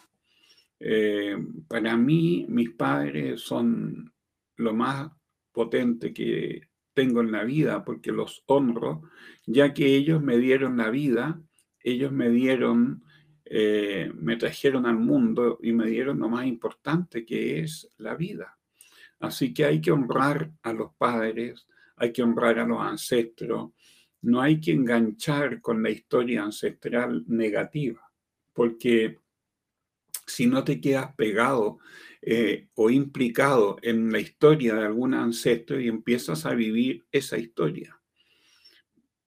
Eh, 0.81 1.37
para 1.67 1.97
mí, 1.97 2.47
mis 2.49 2.71
padres 2.71 3.41
son 3.41 4.13
lo 4.57 4.75
más 4.75 5.11
potente 5.53 6.13
que 6.13 6.69
tengo 6.95 7.21
en 7.21 7.33
la 7.33 7.45
vida 7.45 7.85
porque 7.85 8.13
los 8.13 8.43
honro, 8.47 9.03
ya 9.47 9.73
que 9.73 9.87
ellos 9.97 10.23
me 10.23 10.37
dieron 10.39 10.77
la 10.77 10.91
vida, 10.91 11.41
ellos 11.83 12.13
me 12.13 12.29
dieron, 12.29 13.05
eh, 13.51 14.11
me 14.15 14.37
trajeron 14.37 14.85
al 14.85 14.99
mundo 14.99 15.59
y 15.63 15.73
me 15.73 15.87
dieron 15.87 16.19
lo 16.19 16.29
más 16.29 16.47
importante 16.47 17.25
que 17.25 17.61
es 17.61 17.89
la 17.97 18.15
vida. 18.15 18.59
Así 19.21 19.55
que 19.55 19.65
hay 19.65 19.81
que 19.81 19.91
honrar 19.91 20.51
a 20.63 20.73
los 20.73 20.93
padres, 20.95 21.67
hay 21.97 22.13
que 22.13 22.23
honrar 22.23 22.59
a 22.59 22.67
los 22.67 22.81
ancestros, 22.81 23.71
no 24.23 24.41
hay 24.41 24.61
que 24.61 24.73
enganchar 24.73 25.61
con 25.61 25.83
la 25.83 25.91
historia 25.91 26.43
ancestral 26.43 27.25
negativa, 27.27 28.11
porque 28.53 29.19
si 30.27 30.47
no 30.47 30.63
te 30.63 30.81
quedas 30.81 31.15
pegado 31.15 31.79
eh, 32.21 32.69
o 32.75 32.91
implicado 32.91 33.79
en 33.81 34.13
la 34.13 34.21
historia 34.21 34.75
de 34.75 34.85
algún 34.85 35.15
ancestro 35.15 35.81
y 35.81 35.89
empiezas 35.89 36.45
a 36.45 36.55
vivir 36.55 37.07
esa 37.11 37.39
historia. 37.39 37.98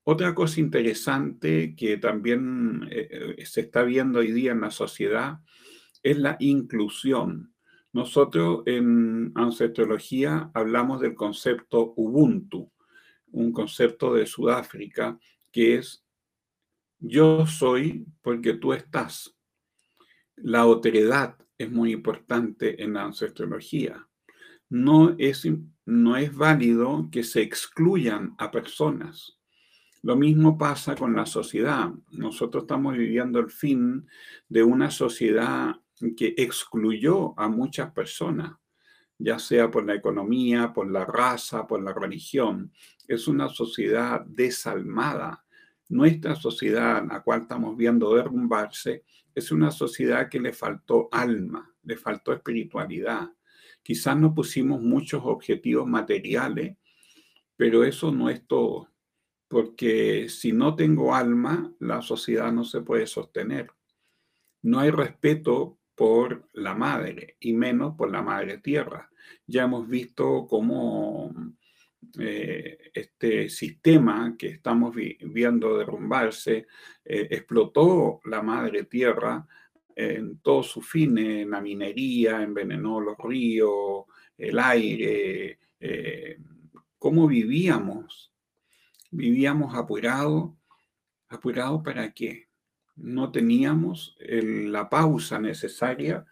Otra 0.03 0.33
cosa 0.33 0.59
interesante 0.59 1.75
que 1.75 1.97
también 1.97 2.87
eh, 2.91 3.35
eh, 3.37 3.45
se 3.45 3.61
está 3.61 3.83
viendo 3.83 4.19
hoy 4.19 4.31
día 4.31 4.51
en 4.51 4.61
la 4.61 4.71
sociedad 4.71 5.39
es 6.01 6.17
la 6.17 6.37
inclusión. 6.39 7.53
Nosotros 7.93 8.63
en 8.65 9.31
ancestrología 9.35 10.49
hablamos 10.53 11.01
del 11.01 11.13
concepto 11.13 11.93
Ubuntu, 11.95 12.71
un 13.31 13.51
concepto 13.51 14.13
de 14.13 14.25
Sudáfrica 14.25 15.19
que 15.51 15.75
es 15.75 16.03
yo 16.99 17.45
soy 17.45 18.05
porque 18.21 18.53
tú 18.53 18.73
estás. 18.73 19.35
La 20.35 20.65
otredad 20.65 21.35
es 21.57 21.71
muy 21.71 21.91
importante 21.91 22.81
en 22.83 22.93
la 22.93 23.03
ancestrología. 23.03 24.07
No 24.69 25.15
es, 25.19 25.47
no 25.85 26.15
es 26.15 26.35
válido 26.35 27.09
que 27.11 27.23
se 27.23 27.41
excluyan 27.41 28.35
a 28.37 28.49
personas. 28.49 29.40
Lo 30.03 30.15
mismo 30.15 30.57
pasa 30.57 30.95
con 30.95 31.15
la 31.15 31.27
sociedad. 31.27 31.91
Nosotros 32.11 32.63
estamos 32.63 32.97
viviendo 32.97 33.39
el 33.39 33.51
fin 33.51 34.07
de 34.49 34.63
una 34.63 34.89
sociedad 34.89 35.75
que 36.17 36.33
excluyó 36.37 37.39
a 37.39 37.47
muchas 37.47 37.91
personas, 37.91 38.57
ya 39.19 39.37
sea 39.37 39.69
por 39.69 39.85
la 39.85 39.93
economía, 39.93 40.73
por 40.73 40.89
la 40.89 41.05
raza, 41.05 41.67
por 41.67 41.83
la 41.83 41.93
religión. 41.93 42.71
Es 43.07 43.27
una 43.27 43.47
sociedad 43.49 44.25
desalmada. 44.25 45.45
Nuestra 45.89 46.35
sociedad, 46.35 47.05
la 47.07 47.21
cual 47.21 47.41
estamos 47.41 47.77
viendo 47.77 48.15
derrumbarse, 48.15 49.03
es 49.35 49.51
una 49.51 49.69
sociedad 49.69 50.29
que 50.29 50.39
le 50.39 50.53
faltó 50.53 51.09
alma, 51.11 51.71
le 51.83 51.95
faltó 51.95 52.33
espiritualidad. 52.33 53.29
Quizás 53.83 54.17
no 54.17 54.33
pusimos 54.33 54.81
muchos 54.81 55.21
objetivos 55.23 55.87
materiales, 55.87 56.75
pero 57.55 57.83
eso 57.83 58.11
no 58.11 58.29
es 58.29 58.45
todo, 58.47 58.90
porque 59.51 60.29
si 60.29 60.53
no 60.53 60.77
tengo 60.77 61.13
alma, 61.13 61.75
la 61.79 62.01
sociedad 62.01 62.53
no 62.53 62.63
se 62.63 62.79
puede 62.79 63.05
sostener. 63.05 63.69
No 64.61 64.79
hay 64.79 64.91
respeto 64.91 65.77
por 65.93 66.47
la 66.53 66.73
madre 66.73 67.35
y 67.41 67.51
menos 67.51 67.97
por 67.97 68.09
la 68.09 68.21
madre 68.21 68.59
tierra. 68.59 69.11
Ya 69.45 69.63
hemos 69.63 69.89
visto 69.89 70.47
cómo 70.47 71.33
eh, 72.17 72.91
este 72.93 73.49
sistema 73.49 74.35
que 74.37 74.47
estamos 74.47 74.95
viendo 74.95 75.77
derrumbarse 75.77 76.67
eh, 77.03 77.27
explotó 77.31 78.21
la 78.23 78.41
madre 78.41 78.85
tierra 78.85 79.45
en 79.93 80.39
todos 80.39 80.67
sus 80.67 80.87
fines, 80.87 81.43
en 81.43 81.49
la 81.49 81.59
minería, 81.59 82.41
envenenó 82.41 83.01
los 83.01 83.17
ríos, 83.17 84.05
el 84.37 84.57
aire, 84.59 85.59
eh, 85.77 86.37
cómo 86.97 87.27
vivíamos. 87.27 88.30
Vivíamos 89.11 89.75
apurados, 89.75 90.51
apurados 91.29 91.83
para 91.83 92.11
qué? 92.11 92.49
No 92.95 93.31
teníamos 93.31 94.15
la 94.19 94.89
pausa 94.89 95.39
necesaria 95.39 96.25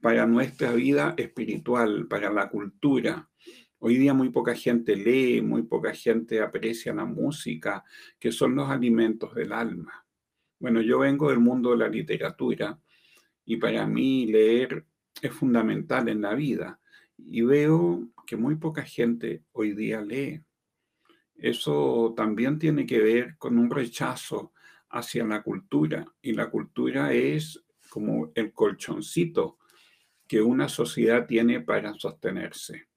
para 0.00 0.26
nuestra 0.26 0.72
vida 0.72 1.14
espiritual, 1.16 2.06
para 2.08 2.30
la 2.30 2.48
cultura, 2.48 3.28
Hoy 3.78 3.98
día 3.98 4.14
muy 4.14 4.30
poca 4.30 4.54
gente 4.54 4.96
lee, 4.96 5.42
muy 5.42 5.62
poca 5.62 5.92
gente 5.92 6.40
aprecia 6.40 6.94
la 6.94 7.04
música, 7.04 7.84
que 8.18 8.32
son 8.32 8.54
los 8.54 8.70
alimentos 8.70 9.34
del 9.34 9.52
alma. 9.52 10.06
Bueno, 10.58 10.80
yo 10.80 11.00
vengo 11.00 11.28
del 11.28 11.40
mundo 11.40 11.72
de 11.72 11.76
la 11.76 11.88
literatura 11.88 12.80
y 13.44 13.58
para 13.58 13.86
mí 13.86 14.26
leer 14.26 14.86
es 15.20 15.30
fundamental 15.30 16.08
en 16.08 16.22
la 16.22 16.34
vida 16.34 16.80
y 17.18 17.42
veo 17.42 18.08
que 18.26 18.36
muy 18.36 18.56
poca 18.56 18.82
gente 18.82 19.44
hoy 19.52 19.72
día 19.72 20.00
lee. 20.00 20.42
Eso 21.38 22.14
también 22.16 22.58
tiene 22.58 22.86
que 22.86 23.00
ver 23.00 23.36
con 23.38 23.58
un 23.58 23.70
rechazo 23.70 24.52
hacia 24.90 25.24
la 25.24 25.42
cultura 25.42 26.06
y 26.22 26.32
la 26.32 26.50
cultura 26.50 27.12
es 27.12 27.62
como 27.90 28.30
el 28.34 28.52
colchoncito 28.52 29.58
que 30.26 30.40
una 30.42 30.68
sociedad 30.68 31.26
tiene 31.26 31.60
para 31.60 31.94
sostenerse 31.94 32.88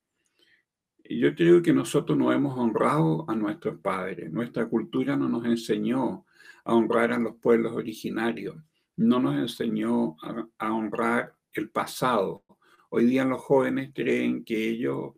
yo 1.09 1.33
creo 1.33 1.61
que 1.61 1.73
nosotros 1.73 2.17
no 2.17 2.31
hemos 2.31 2.57
honrado 2.57 3.25
a 3.27 3.35
nuestros 3.35 3.79
padres. 3.79 4.31
Nuestra 4.31 4.67
cultura 4.67 5.15
no 5.15 5.27
nos 5.27 5.45
enseñó 5.45 6.25
a 6.63 6.75
honrar 6.75 7.11
a 7.11 7.19
los 7.19 7.35
pueblos 7.37 7.73
originarios, 7.73 8.55
no 8.95 9.19
nos 9.19 9.35
enseñó 9.35 10.17
a, 10.59 10.71
honrar 10.71 11.33
el 11.53 11.69
pasado. 11.71 12.43
Hoy 12.89 13.05
día 13.05 13.25
los 13.25 13.41
jóvenes 13.41 13.91
creen 13.93 14.43
que 14.43 14.69
ellos 14.69 15.13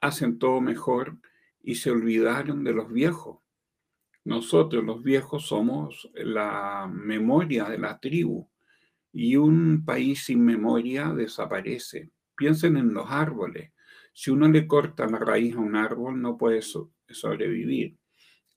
hacen 0.00 0.38
todo 0.38 0.60
mejor 0.60 1.18
y 1.66 1.74
se 1.74 1.90
olvidaron 1.90 2.62
de 2.62 2.72
los 2.72 2.90
viejos. 2.92 3.40
Nosotros 4.24 4.84
los 4.84 5.02
viejos 5.02 5.48
somos 5.48 6.08
la 6.14 6.88
memoria 6.88 7.64
de 7.64 7.76
la 7.76 7.98
tribu 7.98 8.48
y 9.12 9.34
un 9.34 9.84
país 9.84 10.24
sin 10.24 10.44
memoria 10.44 11.08
desaparece. 11.08 12.12
Piensen 12.36 12.76
en 12.76 12.94
los 12.94 13.10
árboles. 13.10 13.72
Si 14.12 14.30
uno 14.30 14.48
le 14.48 14.68
corta 14.68 15.08
la 15.08 15.18
raíz 15.18 15.56
a 15.56 15.58
un 15.58 15.74
árbol, 15.74 16.22
no 16.22 16.38
puede 16.38 16.62
sobrevivir. 16.62 17.98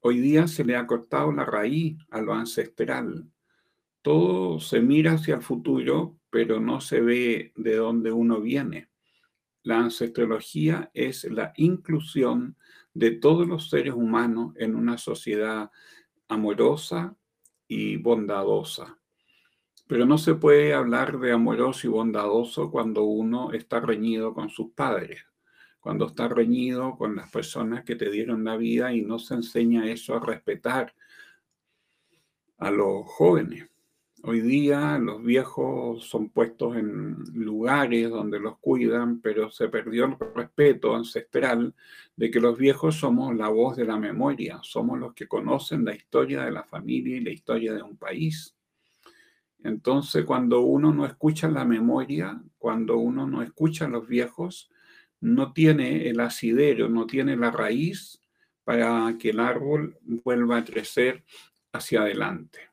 Hoy 0.01 0.19
día 0.19 0.47
se 0.47 0.63
le 0.63 0.75
ha 0.75 0.85
cortado 0.85 1.31
la 1.31 1.45
raíz 1.45 1.97
a 2.11 2.21
lo 2.21 2.33
ancestral. 2.33 3.25
Todo 4.03 4.59
se 4.59 4.81
mira 4.81 5.13
hacia 5.13 5.33
el 5.33 5.41
futuro, 5.41 6.19
pero 6.29 6.59
no 6.59 6.79
se 6.79 7.01
ve 7.01 7.53
de 7.55 7.75
dónde 7.75 8.11
uno 8.11 8.39
viene. 8.39 8.88
La 9.63 9.79
ancestrología 9.79 10.89
es 10.93 11.25
la 11.25 11.53
inclusión 11.55 12.55
de 12.93 13.11
todos 13.11 13.47
los 13.47 13.69
seres 13.69 13.93
humanos 13.93 14.53
en 14.57 14.75
una 14.75 14.97
sociedad 14.97 15.71
amorosa 16.27 17.15
y 17.67 17.97
bondadosa. 17.97 18.97
Pero 19.87 20.05
no 20.05 20.17
se 20.17 20.35
puede 20.35 20.73
hablar 20.73 21.19
de 21.19 21.31
amoroso 21.31 21.87
y 21.87 21.89
bondadoso 21.89 22.71
cuando 22.71 23.03
uno 23.03 23.51
está 23.51 23.79
reñido 23.79 24.33
con 24.33 24.49
sus 24.49 24.71
padres 24.71 25.25
cuando 25.79 26.07
está 26.07 26.27
reñido 26.27 26.97
con 26.97 27.15
las 27.15 27.31
personas 27.31 27.83
que 27.83 27.95
te 27.95 28.09
dieron 28.09 28.43
la 28.43 28.57
vida 28.57 28.93
y 28.93 29.01
no 29.01 29.17
se 29.19 29.35
enseña 29.35 29.89
eso 29.89 30.15
a 30.15 30.19
respetar 30.19 30.93
a 32.57 32.69
los 32.69 33.05
jóvenes. 33.05 33.69
Hoy 34.21 34.41
día 34.41 34.97
los 34.97 35.23
viejos 35.23 36.03
son 36.03 36.27
puestos 36.27 36.75
en 36.75 37.23
lugares 37.33 38.09
donde 38.09 38.37
los 38.39 38.57
cuidan, 38.59 39.21
pero 39.21 39.49
se 39.49 39.69
perdió 39.69 40.05
el 40.05 40.17
respeto 40.35 40.93
ancestral 40.93 41.73
de 42.17 42.29
que 42.29 42.41
los 42.41 42.57
viejos 42.57 42.95
somos 42.95 43.33
la 43.33 43.47
voz 43.47 43.77
de 43.77 43.85
la 43.85 43.97
memoria, 43.97 44.59
somos 44.61 44.99
los 44.99 45.13
que 45.13 45.27
conocen 45.27 45.85
la 45.85 45.95
historia 45.95 46.43
de 46.43 46.51
la 46.51 46.63
familia 46.63 47.15
y 47.15 47.21
la 47.21 47.31
historia 47.31 47.73
de 47.73 47.81
un 47.81 47.95
país. 47.95 48.53
Entonces, 49.63 50.25
cuando 50.25 50.61
uno 50.61 50.93
no 50.93 51.05
escucha 51.05 51.47
la 51.47 51.63
memoria, 51.63 52.41
cuando 52.57 52.97
uno 52.97 53.25
no 53.25 53.41
escucha 53.41 53.85
a 53.85 53.89
los 53.89 54.05
viejos, 54.05 54.69
no 55.21 55.53
tiene 55.53 56.09
el 56.09 56.19
asidero, 56.19 56.89
no 56.89 57.07
tiene 57.07 57.37
la 57.37 57.51
raíz 57.51 58.21
para 58.65 59.15
que 59.17 59.29
el 59.29 59.39
árbol 59.39 59.97
vuelva 60.01 60.57
a 60.57 60.65
crecer 60.65 61.23
hacia 61.71 62.01
adelante. 62.01 62.68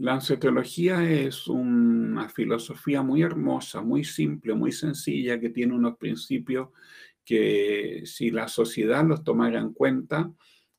La 0.00 0.14
ancestrología 0.14 1.04
es 1.04 1.46
una 1.46 2.30
filosofía 2.30 3.02
muy 3.02 3.20
hermosa, 3.20 3.82
muy 3.82 4.02
simple, 4.02 4.54
muy 4.54 4.72
sencilla, 4.72 5.38
que 5.38 5.50
tiene 5.50 5.74
unos 5.74 5.98
principios 5.98 6.70
que 7.22 8.00
si 8.06 8.30
la 8.30 8.48
sociedad 8.48 9.04
los 9.04 9.22
tomara 9.22 9.60
en 9.60 9.74
cuenta, 9.74 10.32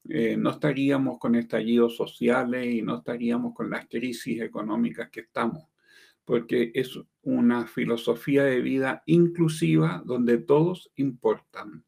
eh, 0.09 0.35
no 0.37 0.49
estaríamos 0.49 1.19
con 1.19 1.35
estallidos 1.35 1.95
sociales 1.95 2.65
y 2.65 2.81
no 2.81 2.97
estaríamos 2.97 3.53
con 3.53 3.69
las 3.69 3.87
crisis 3.87 4.41
económicas 4.41 5.11
que 5.11 5.19
estamos, 5.19 5.67
porque 6.25 6.71
es 6.73 6.99
una 7.21 7.67
filosofía 7.67 8.43
de 8.43 8.59
vida 8.61 9.03
inclusiva 9.05 10.01
donde 10.03 10.39
todos 10.39 10.89
importan, 10.95 11.85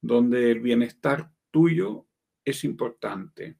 donde 0.00 0.52
el 0.52 0.60
bienestar 0.60 1.32
tuyo 1.50 2.06
es 2.44 2.62
importante 2.62 3.56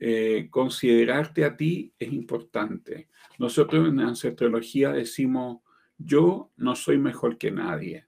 eh, 0.00 0.48
considerarte 0.50 1.44
a 1.44 1.56
ti 1.56 1.92
es 1.98 2.12
importante. 2.12 3.08
Nosotros 3.38 3.88
en 3.88 4.00
ancestrología 4.00 4.90
decimos, 4.92 5.60
yo 5.96 6.50
no 6.56 6.74
soy 6.74 6.98
mejor 6.98 7.38
que 7.38 7.50
nadie 7.50 8.06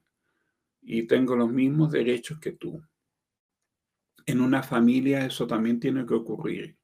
y 0.81 1.03
tengo 1.03 1.35
los 1.35 1.51
mismos 1.51 1.91
derechos 1.91 2.39
que 2.39 2.53
tú. 2.53 2.81
En 4.25 4.41
una 4.41 4.61
familia 4.63 5.25
eso 5.25 5.47
también 5.47 5.79
tiene 5.79 6.05
que 6.05 6.13
ocurrir. 6.13 6.77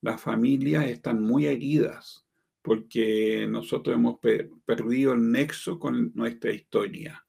Las 0.00 0.20
familias 0.20 0.86
están 0.86 1.22
muy 1.22 1.46
heridas 1.46 2.26
porque 2.62 3.46
nosotros 3.48 3.96
hemos 3.96 4.18
perdido 4.64 5.12
el 5.12 5.30
nexo 5.30 5.78
con 5.78 6.12
nuestra 6.14 6.52
historia. 6.52 7.26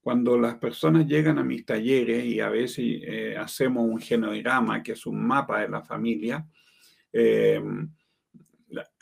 Cuando 0.00 0.38
las 0.38 0.56
personas 0.56 1.06
llegan 1.06 1.38
a 1.38 1.44
mis 1.44 1.64
talleres 1.66 2.24
y 2.24 2.40
a 2.40 2.48
veces 2.48 2.78
eh, 3.02 3.36
hacemos 3.36 3.84
un 3.84 4.00
genograma, 4.00 4.82
que 4.82 4.92
es 4.92 5.04
un 5.06 5.24
mapa 5.26 5.60
de 5.60 5.68
la 5.68 5.82
familia, 5.82 6.46
eh, 7.12 7.60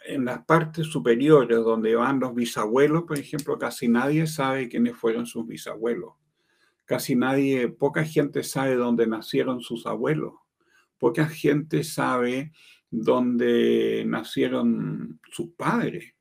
en 0.06 0.24
las 0.24 0.44
partes 0.44 0.86
superiores 0.86 1.58
donde 1.58 1.94
van 1.94 2.18
los 2.18 2.34
bisabuelos, 2.34 3.04
por 3.04 3.18
ejemplo, 3.18 3.58
casi 3.58 3.88
nadie 3.88 4.26
sabe 4.26 4.68
quiénes 4.68 4.96
fueron 4.96 5.26
sus 5.26 5.46
bisabuelos. 5.46 6.14
Casi 6.86 7.14
nadie, 7.14 7.68
poca 7.68 8.04
gente 8.04 8.42
sabe 8.42 8.74
dónde 8.74 9.06
nacieron 9.06 9.60
sus 9.60 9.86
abuelos. 9.86 10.32
Poca 10.98 11.26
gente 11.28 11.84
sabe 11.84 12.52
dónde 12.90 14.04
nacieron 14.06 15.20
sus 15.30 15.50
padres. 15.50 16.14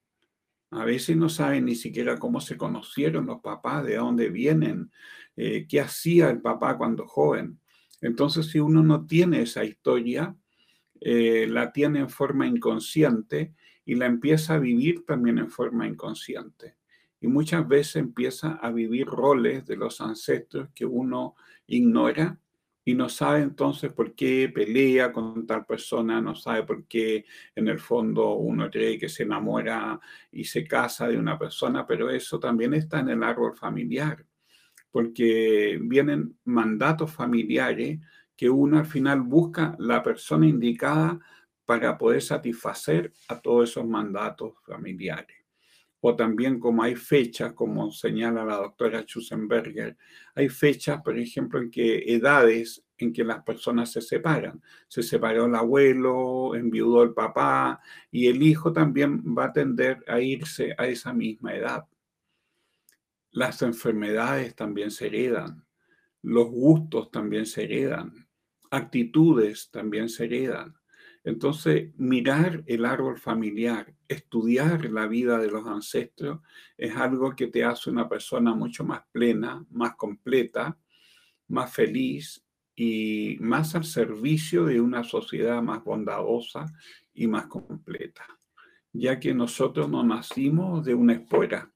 A 0.72 0.84
veces 0.84 1.16
no 1.16 1.30
saben 1.30 1.66
ni 1.66 1.76
siquiera 1.76 2.18
cómo 2.18 2.42
se 2.42 2.58
conocieron 2.58 3.26
los 3.26 3.42
papás, 3.42 3.86
de 3.86 3.96
dónde 3.96 4.30
vienen, 4.30 4.92
eh, 5.36 5.66
qué 5.68 5.80
hacía 5.80 6.30
el 6.30 6.42
papá 6.42 6.78
cuando 6.78 7.08
joven. 7.08 7.60
Entonces, 8.02 8.48
si 8.48 8.60
uno 8.60 8.84
no 8.84 9.06
tiene 9.06 9.42
esa 9.42 9.64
historia, 9.64 10.36
eh, 11.00 11.48
la 11.48 11.72
tiene 11.72 12.00
en 12.00 12.10
forma 12.10 12.48
inconsciente 12.48 13.54
y 13.86 13.96
la 13.96 14.08
empieza 14.08 14.56
a 14.56 14.60
vivir 14.60 15.06
también 15.06 15.38
en 15.38 15.50
forma 15.50 15.88
inconsciente. 15.88 16.76
Y 17.22 17.28
muchas 17.28 17.68
veces 17.68 17.96
empieza 17.98 18.54
a 18.54 18.72
vivir 18.72 19.08
roles 19.08 19.66
de 19.66 19.78
los 19.78 20.02
ancestros 20.02 20.70
que 20.76 20.86
uno 20.86 21.36
ignora 21.66 22.40
y 22.88 22.96
no 22.96 23.10
sabe 23.10 23.42
entonces 23.42 23.92
por 23.92 24.16
qué 24.16 24.48
pelea 24.48 25.12
con 25.12 25.46
tal 25.46 25.66
persona, 25.66 26.22
no 26.22 26.36
sabe 26.36 26.64
por 26.64 26.88
qué 26.88 27.26
en 27.54 27.68
el 27.68 27.80
fondo 27.80 28.36
uno 28.36 28.70
cree 28.72 28.98
que 28.98 29.10
se 29.10 29.24
enamora 29.24 30.00
y 30.32 30.46
se 30.46 30.66
casa 30.66 31.10
de 31.10 31.18
una 31.18 31.38
persona, 31.38 31.86
pero 31.86 32.10
eso 32.10 32.40
también 32.40 32.74
está 32.74 33.02
en 33.02 33.10
el 33.10 33.24
árbol 33.24 33.58
familiar, 33.58 34.26
porque 34.90 35.78
vienen 35.82 36.40
mandatos 36.46 37.12
familiares 37.12 38.00
que 38.38 38.50
uno 38.50 38.80
al 38.80 38.86
final 38.86 39.20
busca 39.20 39.76
la 39.80 40.02
persona 40.02 40.48
indicada 40.48 41.20
para 41.66 41.98
poder 41.98 42.22
satisfacer 42.22 43.12
a 43.28 43.42
todos 43.42 43.70
esos 43.70 43.86
mandatos 43.86 44.54
familiares 44.66 45.37
o 46.02 46.16
también 46.16 46.60
como 46.60 46.84
hay 46.84 46.96
fechas, 46.96 47.54
como 47.54 47.92
señala 47.92 48.46
la 48.46 48.58
doctora 48.58 49.02
Schusenberger, 49.02 49.98
hay 50.36 50.50
fechas, 50.50 51.02
por 51.02 51.18
ejemplo, 51.18 51.60
en 51.60 51.72
que 51.72 52.04
edades 52.14 52.84
en 52.98 53.14
que 53.14 53.24
las 53.24 53.44
personas 53.44 53.92
se 53.92 54.02
separan. 54.02 54.62
Se 54.88 55.04
separó 55.04 55.46
el 55.46 55.56
abuelo, 55.56 56.56
enviudó 56.56 57.04
el 57.04 57.14
papá 57.14 57.80
y 58.12 58.28
el 58.28 58.42
hijo 58.42 58.74
también 58.74 59.24
va 59.38 59.46
a 59.46 59.54
tender 59.54 60.04
a 60.08 60.20
irse 60.20 60.74
a 60.78 60.88
esa 60.88 61.14
misma 61.14 61.56
edad. 61.56 61.86
Las 63.32 63.62
enfermedades 63.62 64.56
también 64.56 64.90
se 64.90 65.08
heredan, 65.08 65.64
los 66.24 66.48
gustos 66.48 67.12
también 67.12 67.46
se 67.46 67.66
heredan, 67.66 68.28
actitudes 68.72 69.70
también 69.70 70.10
se 70.10 70.26
heredan. 70.26 70.76
Entonces, 71.28 71.92
mirar 71.98 72.64
el 72.68 72.86
árbol 72.86 73.18
familiar, 73.18 73.94
estudiar 74.08 74.90
la 74.90 75.08
vida 75.08 75.38
de 75.38 75.52
los 75.52 75.68
ancestros, 75.68 76.40
es 76.78 76.96
algo 76.96 77.36
que 77.36 77.48
te 77.48 77.66
hace 77.66 77.90
una 77.90 78.08
persona 78.08 78.56
mucho 78.56 78.86
más 78.86 79.02
plena, 79.12 79.66
más 79.70 79.98
completa, 79.98 80.78
más 81.50 81.74
feliz 81.74 82.46
y 82.74 83.36
más 83.42 83.76
al 83.76 83.84
servicio 83.84 84.64
de 84.64 84.80
una 84.80 85.04
sociedad 85.04 85.62
más 85.62 85.84
bondadosa 85.84 86.74
y 87.14 87.28
más 87.28 87.48
completa. 87.48 88.26
Ya 88.94 89.20
que 89.20 89.34
nosotros 89.34 89.90
no 89.90 90.06
nacimos 90.06 90.86
de 90.86 90.96
una 90.96 91.12
espuela, 91.12 91.70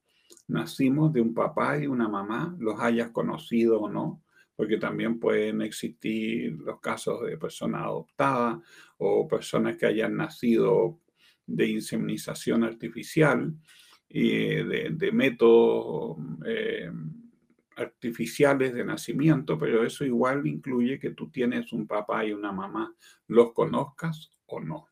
nacimos 0.47 1.11
de 1.11 1.19
un 1.19 1.33
papá 1.33 1.77
y 1.77 1.87
una 1.87 2.07
mamá, 2.07 2.55
los 2.57 2.79
hayas 2.79 3.09
conocido 3.09 3.81
o 3.81 3.89
no, 3.89 4.23
porque 4.61 4.77
también 4.77 5.19
pueden 5.19 5.63
existir 5.63 6.55
los 6.63 6.79
casos 6.79 7.25
de 7.25 7.35
personas 7.35 7.81
adoptadas 7.81 8.59
o 8.99 9.27
personas 9.27 9.75
que 9.75 9.87
hayan 9.87 10.15
nacido 10.15 10.99
de 11.47 11.65
inseminización 11.65 12.63
artificial 12.63 13.55
y 14.07 14.29
de, 14.29 15.11
métodos 15.11 16.17
eh, 16.45 16.91
artificiales 17.75 18.75
de 18.75 18.85
nacimiento, 18.85 19.57
pero 19.57 19.83
eso 19.83 20.05
igual 20.05 20.45
incluye 20.45 20.99
que 20.99 21.09
tú 21.09 21.31
tienes 21.31 21.73
un 21.73 21.87
papá 21.87 22.23
y 22.23 22.31
una 22.31 22.51
mamá, 22.51 22.95
los 23.29 23.53
conozcas 23.53 24.31
o 24.45 24.59
no. 24.59 24.89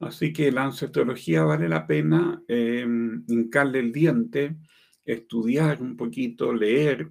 Así 0.00 0.32
que 0.32 0.50
la 0.50 0.64
ancestrología 0.64 1.42
vale 1.42 1.68
la 1.68 1.86
pena 1.86 2.42
eh, 2.48 2.86
hincarle 3.28 3.80
el 3.80 3.92
diente, 3.92 4.56
estudiar 5.04 5.82
un 5.82 5.98
poquito, 5.98 6.54
leer, 6.54 7.10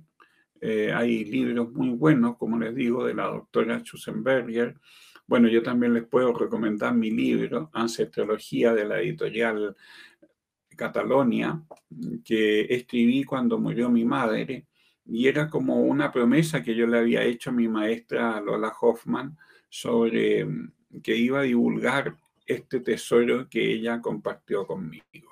eh, 0.61 0.93
hay 0.93 1.25
libros 1.25 1.71
muy 1.73 1.89
buenos, 1.89 2.37
como 2.37 2.59
les 2.59 2.75
digo, 2.75 3.03
de 3.03 3.15
la 3.15 3.25
doctora 3.25 3.79
Schusenberger. 3.79 4.75
Bueno, 5.25 5.47
yo 5.47 5.63
también 5.63 5.93
les 5.93 6.03
puedo 6.03 6.33
recomendar 6.33 6.93
mi 6.93 7.09
libro, 7.09 7.71
Ancestrología, 7.73 8.73
de 8.73 8.85
la 8.85 9.01
editorial 9.01 9.75
Catalonia, 10.75 11.63
que 12.23 12.61
escribí 12.69 13.23
cuando 13.23 13.57
murió 13.57 13.89
mi 13.89 14.05
madre. 14.05 14.67
Y 15.05 15.27
era 15.27 15.49
como 15.49 15.81
una 15.81 16.11
promesa 16.11 16.61
que 16.61 16.75
yo 16.75 16.85
le 16.85 16.99
había 16.99 17.23
hecho 17.23 17.49
a 17.49 17.53
mi 17.53 17.67
maestra 17.67 18.39
Lola 18.39 18.71
Hoffman 18.79 19.35
sobre 19.67 20.45
mm, 20.45 20.73
que 21.01 21.15
iba 21.15 21.39
a 21.39 21.43
divulgar 21.43 22.15
este 22.45 22.81
tesoro 22.81 23.49
que 23.49 23.73
ella 23.73 23.99
compartió 23.99 24.67
conmigo. 24.67 25.31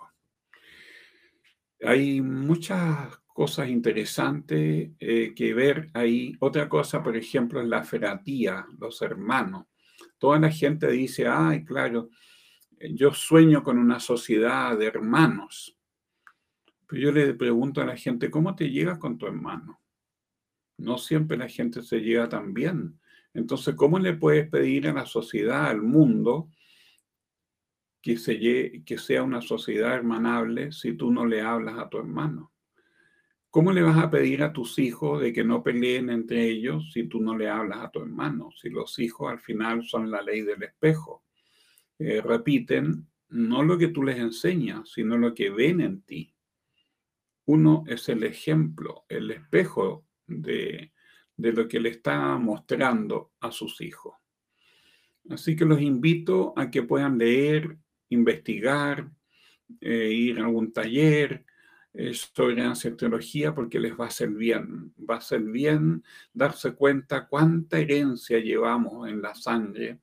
Hay 1.83 2.19
muchas 2.21 3.19
cosas 3.39 3.69
interesantes 3.69 4.89
eh, 4.99 5.33
que 5.33 5.53
ver 5.53 5.89
ahí. 5.93 6.35
Otra 6.41 6.67
cosa, 6.67 7.01
por 7.01 7.15
ejemplo, 7.15 7.61
es 7.61 7.69
la 7.69 7.85
feratía, 7.85 8.67
los 8.77 9.01
hermanos. 9.01 9.67
Toda 10.17 10.39
la 10.39 10.51
gente 10.51 10.91
dice, 10.91 11.25
ay, 11.25 11.63
claro, 11.63 12.09
yo 12.91 13.13
sueño 13.13 13.63
con 13.63 13.77
una 13.77 14.01
sociedad 14.01 14.77
de 14.77 14.87
hermanos. 14.87 15.77
Pero 16.85 17.01
yo 17.01 17.11
le 17.13 17.33
pregunto 17.33 17.79
a 17.79 17.85
la 17.85 17.95
gente, 17.95 18.29
¿cómo 18.29 18.57
te 18.57 18.69
llegas 18.69 18.97
con 18.97 19.17
tu 19.17 19.25
hermano? 19.25 19.79
No 20.77 20.97
siempre 20.97 21.37
la 21.37 21.47
gente 21.47 21.81
se 21.81 22.01
llega 22.01 22.27
tan 22.27 22.53
bien. 22.53 22.99
Entonces, 23.33 23.73
¿cómo 23.75 23.99
le 23.99 24.15
puedes 24.15 24.49
pedir 24.49 24.85
a 24.89 24.93
la 24.93 25.05
sociedad, 25.05 25.67
al 25.67 25.81
mundo, 25.81 26.49
que, 28.01 28.17
se, 28.17 28.83
que 28.85 28.97
sea 28.97 29.23
una 29.23 29.39
sociedad 29.39 29.95
hermanable 29.95 30.73
si 30.73 30.91
tú 30.91 31.09
no 31.09 31.25
le 31.25 31.39
hablas 31.39 31.79
a 31.79 31.87
tu 31.87 31.99
hermano? 31.99 32.48
¿Cómo 33.51 33.71
le 33.71 33.81
vas 33.81 33.97
a 33.97 34.11
pedir 34.11 34.43
a 34.43 34.53
tus 34.53 34.77
hijos 34.77 35.21
de 35.21 35.33
que 35.33 35.43
no 35.43 35.63
peleen 35.63 36.11
entre 36.11 36.47
ellos 36.47 36.91
si 36.93 37.05
tú 37.05 37.19
no 37.19 37.35
le 37.35 37.49
hablas 37.49 37.79
a 37.79 37.89
tu 37.89 37.99
hermano? 37.99 38.51
Si 38.51 38.69
los 38.69 38.99
hijos 38.99 39.31
al 39.31 39.39
final 39.39 39.83
son 39.83 40.11
la 40.11 40.21
ley 40.21 40.41
del 40.41 40.61
espejo. 40.61 41.23
Eh, 41.97 42.21
repiten 42.21 43.07
no 43.29 43.63
lo 43.63 43.75
que 43.75 43.87
tú 43.87 44.03
les 44.03 44.19
enseñas, 44.19 44.91
sino 44.91 45.17
lo 45.17 45.33
que 45.33 45.49
ven 45.49 45.81
en 45.81 46.03
ti. 46.03 46.35
Uno 47.45 47.83
es 47.87 48.07
el 48.09 48.23
ejemplo, 48.23 49.05
el 49.09 49.31
espejo 49.31 50.05
de, 50.27 50.93
lo 51.35 51.67
que 51.67 51.79
le 51.79 51.89
está 51.89 52.37
mostrando 52.37 53.33
a 53.39 53.51
sus 53.51 53.81
hijos. 53.81 54.13
Así 55.27 55.55
que 55.55 55.65
los 55.65 55.81
invito 55.81 56.53
a 56.55 56.69
que 56.69 56.83
puedan 56.83 57.17
leer, 57.17 57.79
investigar, 58.09 59.09
eh, 59.81 60.11
ir 60.11 60.39
a 60.39 60.45
algún 60.45 60.71
taller, 60.71 61.45
sobre 62.13 62.61
ancestrología 62.61 63.53
porque 63.53 63.79
les 63.79 63.99
va 63.99 64.05
a 64.05 64.07
hacer 64.09 64.29
bien. 64.29 64.93
Va 64.97 65.15
a 65.15 65.21
ser 65.21 65.41
bien 65.41 66.03
darse 66.33 66.73
cuenta 66.73 67.27
cuánta 67.27 67.79
herencia 67.79 68.39
llevamos 68.39 69.09
en 69.09 69.21
la 69.21 69.35
sangre 69.35 69.99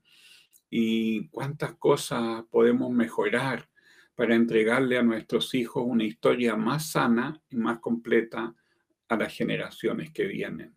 y 0.68 1.29
cuántas 1.29 1.75
cosas 1.77 2.44
podemos 2.51 2.90
mejorar 2.90 3.68
para 4.14 4.35
entregarle 4.35 4.99
a 4.99 5.03
nuestros 5.03 5.55
hijos 5.55 5.85
una 5.87 6.05
historia 6.05 6.57
más 6.57 6.90
sana 6.90 7.40
y 7.51 7.57
más 7.57 7.79
completa 7.79 8.55
a 9.09 9.16
las 9.16 9.33
generaciones 9.33 10.11
que 10.11 10.27
vienen. 10.27 10.77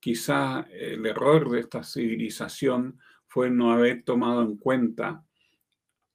Quizá 0.00 0.66
el 0.70 1.04
error 1.06 1.50
de 1.50 1.60
esta 1.60 1.82
civilización 1.82 2.98
fue 3.26 3.50
no 3.50 3.72
haber 3.72 4.02
tomado 4.02 4.42
en 4.42 4.56
cuenta 4.56 5.24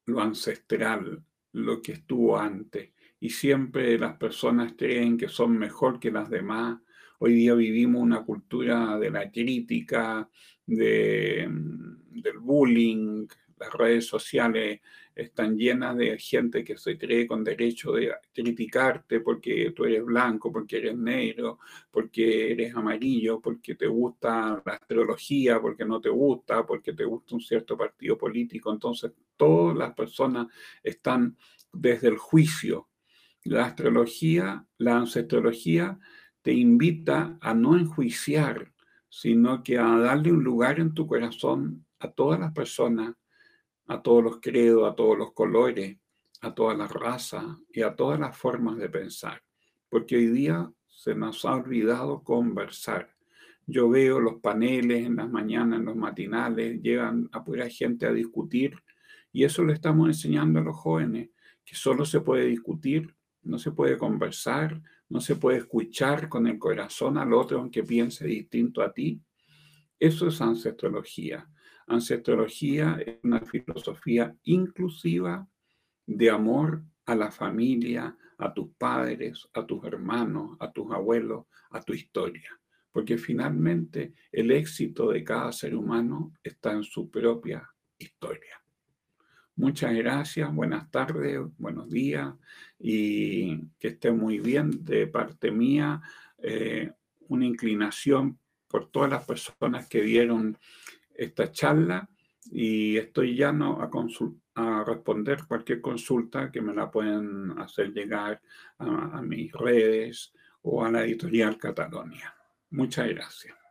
lo 0.06 0.22
ancestral, 0.22 1.24
lo 1.52 1.82
que 1.82 1.94
estuvo 1.94 2.38
antes. 2.38 2.92
Y 3.24 3.30
siempre 3.30 3.98
las 3.98 4.18
personas 4.18 4.74
creen 4.78 5.16
que 5.18 5.30
son 5.30 5.58
mejor 5.58 5.98
que 5.98 6.12
las 6.12 6.30
demás. 6.30 6.78
Hoy 7.20 7.32
día 7.36 7.54
vivimos 7.54 8.02
una 8.02 8.22
cultura 8.26 9.00
de 9.00 9.10
la 9.10 9.32
crítica, 9.32 10.30
de, 10.66 11.48
del 11.50 12.40
bullying, 12.40 13.26
las 13.58 13.72
redes 13.72 14.08
sociales 14.08 14.82
están 15.16 15.56
llenas 15.56 15.96
de 15.96 16.18
gente 16.20 16.66
que 16.66 16.76
se 16.76 16.98
cree 16.98 17.26
con 17.26 17.46
derecho 17.46 17.94
de 17.94 18.12
criticarte 18.34 19.22
porque 19.22 19.72
tú 19.74 19.86
eres 19.86 20.04
blanco, 20.04 20.52
porque 20.52 20.80
eres 20.80 20.98
negro, 20.98 21.60
porque 21.92 22.52
eres 22.52 22.76
amarillo, 22.76 23.40
porque 23.40 23.76
te 23.76 23.88
gusta 23.88 24.62
la 24.66 24.74
astrología, 24.74 25.62
porque 25.62 25.86
no 25.86 26.02
te 26.02 26.10
gusta, 26.10 26.66
porque 26.66 26.92
te 26.92 27.06
gusta 27.06 27.36
un 27.36 27.42
cierto 27.42 27.78
partido 27.78 28.18
político. 28.18 28.70
Entonces, 28.70 29.14
todas 29.38 29.78
las 29.78 29.94
personas 29.94 30.48
están 30.84 31.38
desde 31.72 32.10
el 32.10 32.18
juicio. 32.18 32.90
La 33.44 33.66
astrología, 33.66 34.66
la 34.78 34.98
ancestrología 34.98 36.00
te 36.42 36.54
invita 36.54 37.38
a 37.42 37.54
no 37.54 37.78
enjuiciar, 37.78 38.74
sino 39.10 39.64
que 39.64 39.78
a 39.78 39.98
darle 39.98 40.32
un 40.32 40.44
lugar 40.44 40.80
en 40.80 40.94
tu 40.94 41.08
corazón 41.08 41.86
a 42.00 42.12
todas 42.12 42.40
las 42.40 42.54
personas 42.54 43.16
a 43.88 44.02
todos 44.02 44.24
los 44.24 44.40
credos, 44.42 44.92
a 44.92 44.96
todos 44.96 45.18
los 45.18 45.34
colores, 45.34 45.98
a 46.42 46.54
todas 46.54 46.78
las 46.78 46.92
razas 46.92 47.44
y 47.72 47.82
a 47.82 47.96
todas 47.96 48.20
las 48.20 48.38
formas 48.38 48.78
de 48.78 48.90
pensar. 48.90 49.42
Porque 49.90 50.16
hoy 50.16 50.28
día 50.28 50.72
se 50.88 51.16
nos 51.16 51.46
ha 51.46 51.56
olvidado 51.56 52.24
conversar. 52.24 53.14
Yo 53.66 53.90
veo 53.90 54.20
los 54.20 54.42
paneles 54.42 55.06
en 55.06 55.18
las 55.18 55.30
mañanas, 55.30 55.80
en 55.80 55.86
los 55.86 55.96
matinales, 55.96 56.82
llegan 56.82 57.30
a 57.32 57.44
pura 57.44 57.70
gente 57.70 58.06
a 58.06 58.14
discutir 58.14 58.76
y 59.32 59.46
eso 59.46 59.64
le 59.64 59.74
estamos 59.74 60.08
enseñando 60.08 60.60
a 60.60 60.64
los 60.64 60.76
jóvenes, 60.76 61.30
que 61.66 61.76
solo 61.76 62.06
se 62.06 62.20
puede 62.20 62.46
discutir, 62.46 63.16
no 63.44 63.60
se 63.60 63.72
puede 63.72 63.98
conversar, 63.98 64.82
no 65.10 65.22
se 65.22 65.36
puede 65.36 65.60
escuchar 65.60 66.30
con 66.30 66.48
el 66.48 66.58
corazón 66.58 67.18
al 67.18 67.34
otro 67.34 67.60
aunque 67.60 67.84
piense 67.84 68.26
distinto 68.26 68.82
a 68.82 68.94
ti. 68.94 69.22
Eso 70.00 70.28
es 70.28 70.42
ancestrología. 70.42 71.48
Ancestrología 71.88 73.00
es 73.06 73.20
una 73.24 73.42
filosofía 73.42 74.36
inclusiva 74.44 75.48
de 76.06 76.30
amor 76.30 76.84
a 77.06 77.16
la 77.16 77.32
familia, 77.32 78.18
a 78.38 78.54
tus 78.54 78.70
padres, 78.78 79.48
a 79.54 79.66
tus 79.66 79.84
hermanos, 79.86 80.58
a 80.60 80.72
tus 80.72 80.92
abuelos, 80.92 81.46
a 81.72 81.82
tu 81.82 81.94
historia. 81.94 82.50
Porque 82.92 83.18
finalmente 83.18 84.14
el 84.32 84.52
éxito 84.52 85.12
de 85.12 85.24
cada 85.24 85.52
ser 85.52 85.76
humano 85.76 86.34
está 86.44 86.72
en 86.72 86.84
su 86.84 87.10
propia 87.10 87.70
historia. 87.98 88.63
Muchas 89.56 89.94
gracias, 89.94 90.54
buenas 90.54 90.90
tardes, 90.90 91.40
buenos 91.60 91.88
días 91.88 92.34
y 92.80 93.60
que 93.80 93.90
esté 93.90 94.12
muy 94.12 94.40
bien 94.40 94.84
de 94.84 95.06
parte 95.06 95.52
mía. 95.52 96.02
Eh, 96.40 96.92
una 97.28 97.46
inclinación 97.46 98.40
por 98.68 98.90
todas 98.90 99.12
las 99.12 99.26
personas 99.26 99.88
que 99.88 100.02
vieron 100.02 100.58
esta 101.14 101.52
charla 101.52 102.10
y 102.52 102.98
estoy 102.98 103.36
llano 103.36 103.80
a, 103.80 103.90
a 104.56 104.84
responder 104.84 105.46
cualquier 105.48 105.82
consulta 105.82 106.52
que 106.52 106.62
me 106.62 106.74
la 106.74 106.90
pueden 106.90 107.54
hacer 107.60 107.94
llegar 107.94 108.42
a 108.80 109.22
mis 109.22 109.52
redes 109.52 110.34
o 110.64 110.84
a 110.84 110.90
la 110.90 111.04
editorial 111.04 111.58
Catalonia. 111.58 112.34
Muchas 112.72 113.08
gracias. 113.08 113.63